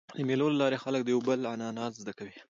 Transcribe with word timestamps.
د 0.17 0.19
مېلو 0.27 0.47
له 0.53 0.57
لاري 0.61 0.77
خلک 0.83 1.01
د 1.03 1.09
یو 1.13 1.21
بل 1.27 1.39
عنعنات 1.53 1.93
زده 2.01 2.13
کوي. 2.19 2.37